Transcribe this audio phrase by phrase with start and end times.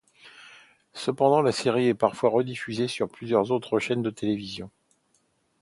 [0.95, 4.71] Cependant, la série est parfois rediffusée sur plusieurs autres chaînes de télévision.